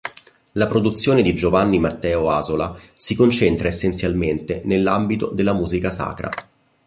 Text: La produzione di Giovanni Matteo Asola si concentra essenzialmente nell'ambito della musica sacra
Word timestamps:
La 0.53 0.65
produzione 0.65 1.21
di 1.21 1.35
Giovanni 1.35 1.77
Matteo 1.77 2.31
Asola 2.31 2.75
si 2.95 3.13
concentra 3.13 3.67
essenzialmente 3.67 4.63
nell'ambito 4.65 5.27
della 5.27 5.53
musica 5.53 5.91
sacra 5.91 6.29